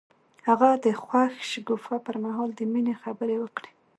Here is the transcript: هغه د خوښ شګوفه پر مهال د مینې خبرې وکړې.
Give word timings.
هغه 0.47 0.69
د 0.85 0.85
خوښ 1.03 1.33
شګوفه 1.51 1.95
پر 2.05 2.15
مهال 2.23 2.49
د 2.55 2.59
مینې 2.71 2.95
خبرې 3.03 3.37
وکړې. 3.39 3.69